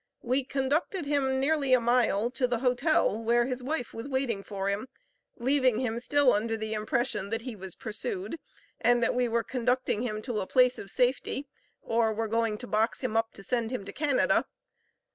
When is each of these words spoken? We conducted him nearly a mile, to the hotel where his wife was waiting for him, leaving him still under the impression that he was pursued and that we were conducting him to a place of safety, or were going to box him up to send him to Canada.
We 0.23 0.43
conducted 0.43 1.05
him 1.05 1.39
nearly 1.39 1.73
a 1.73 1.79
mile, 1.79 2.31
to 2.31 2.47
the 2.47 2.57
hotel 2.57 3.19
where 3.21 3.45
his 3.45 3.61
wife 3.61 3.93
was 3.93 4.07
waiting 4.09 4.41
for 4.41 4.67
him, 4.67 4.87
leaving 5.35 5.77
him 5.79 5.99
still 5.99 6.33
under 6.33 6.57
the 6.57 6.73
impression 6.73 7.29
that 7.29 7.43
he 7.43 7.55
was 7.55 7.75
pursued 7.75 8.39
and 8.79 9.03
that 9.03 9.13
we 9.13 9.27
were 9.27 9.43
conducting 9.43 10.01
him 10.01 10.23
to 10.23 10.39
a 10.39 10.47
place 10.47 10.79
of 10.79 10.89
safety, 10.89 11.45
or 11.83 12.11
were 12.13 12.27
going 12.27 12.57
to 12.57 12.65
box 12.65 13.01
him 13.01 13.15
up 13.15 13.31
to 13.33 13.43
send 13.43 13.69
him 13.69 13.85
to 13.85 13.93
Canada. 13.93 14.45